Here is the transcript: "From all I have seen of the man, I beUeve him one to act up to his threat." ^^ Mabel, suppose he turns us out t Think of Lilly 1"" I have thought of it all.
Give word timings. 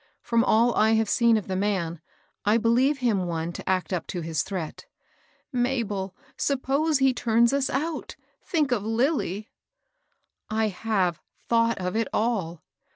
"From 0.29 0.43
all 0.43 0.73
I 0.73 0.93
have 0.93 1.07
seen 1.07 1.37
of 1.37 1.47
the 1.47 1.55
man, 1.55 2.01
I 2.43 2.57
beUeve 2.57 2.97
him 2.97 3.27
one 3.27 3.53
to 3.53 3.69
act 3.69 3.93
up 3.93 4.07
to 4.07 4.21
his 4.21 4.41
threat." 4.41 4.87
^^ 4.97 5.43
Mabel, 5.53 6.15
suppose 6.35 6.97
he 6.97 7.13
turns 7.13 7.53
us 7.53 7.69
out 7.69 8.15
t 8.17 8.23
Think 8.43 8.71
of 8.71 8.83
Lilly 8.83 9.51
1"" 10.49 10.59
I 10.63 10.67
have 10.69 11.21
thought 11.47 11.77
of 11.77 11.95
it 11.95 12.07
all. 12.11 12.63